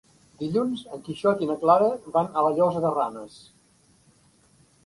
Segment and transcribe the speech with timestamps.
[0.43, 3.37] Dilluns en Quixot i na Clara van a la Llosa de Ranes.